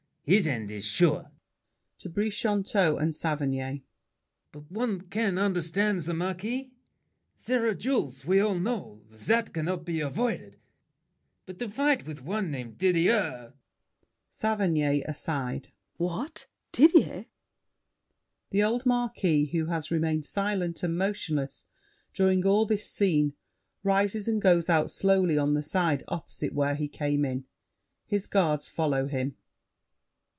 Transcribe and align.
His 0.23 0.45
end 0.47 0.69
is 0.69 0.85
sure. 0.85 1.31
[To 1.97 2.07
Brichanteau 2.07 2.95
and 2.95 3.13
Saverny. 3.13 3.83
But 4.51 4.69
can 5.09 5.35
one 5.35 5.43
understand 5.43 6.01
The 6.01 6.13
Marquis? 6.13 6.71
There 7.47 7.65
are 7.67 7.73
duels, 7.73 8.23
we 8.23 8.39
all 8.39 8.53
know, 8.57 9.01
That 9.09 9.51
cannot 9.51 9.83
be 9.83 9.99
avoided, 9.99 10.57
but 11.47 11.57
to 11.57 11.67
fight 11.67 12.05
With 12.05 12.19
any 12.19 12.27
one 12.27 12.51
named 12.51 12.77
Didier— 12.77 13.55
SAVERNY 14.29 15.03
(aside). 15.05 15.69
What? 15.97 16.45
Didier? 16.71 17.25
[The 18.51 18.63
old 18.63 18.85
Marquis, 18.85 19.45
who 19.47 19.65
has 19.65 19.89
remained 19.91 20.25
silent 20.27 20.83
and 20.83 20.97
motionless 20.99 21.65
during 22.13 22.45
all 22.45 22.67
this 22.67 22.87
scene, 22.89 23.33
rises 23.83 24.27
and 24.27 24.39
goes 24.39 24.69
out 24.69 24.91
slowly 24.91 25.37
on 25.39 25.55
the 25.55 25.63
side 25.63 26.03
opposite 26.07 26.53
where 26.53 26.75
he 26.75 26.87
came 26.87 27.25
in. 27.25 27.45
His 28.05 28.27
guards 28.27 28.69
follow 28.69 29.07
him. 29.07 29.35